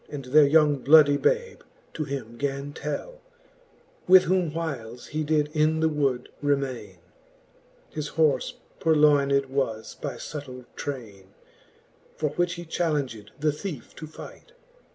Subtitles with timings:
[0.09, 1.61] And their young bloodie babe,
[1.93, 3.21] to him gan tell
[4.07, 6.97] 5 With whom whiles he did in the wood remaine,
[7.91, 11.35] His horfe purloyned was by fubtill traine;
[12.15, 14.53] For which he chalenged the thiefe to fight.